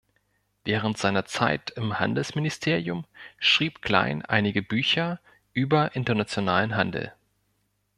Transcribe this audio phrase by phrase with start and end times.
[0.63, 3.05] Während seiner Zeit im Handelsministerium
[3.37, 5.19] schrieb Klein einige Bücher
[5.53, 7.13] über internationalen Handel.